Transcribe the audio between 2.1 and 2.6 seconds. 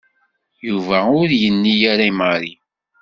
i Mary.